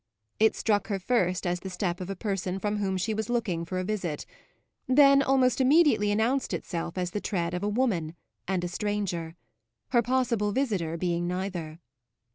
[0.39, 3.65] It struck her first as the step of a person from whom she was looking
[3.65, 4.25] for a visit,
[4.87, 8.15] then almost immediately announced itself as the tread of a woman
[8.47, 9.35] and a stranger
[9.89, 11.81] her possible visitor being neither.